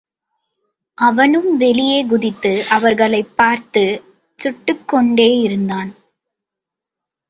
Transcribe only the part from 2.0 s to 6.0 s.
குதித்து அவர்களைப் பார்த்துச் சுட்டுக்கொண்டேயிருந்தான்.